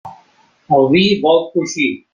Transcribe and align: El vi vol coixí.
El 0.79 0.89
vi 0.95 1.05
vol 1.27 1.47
coixí. 1.55 1.91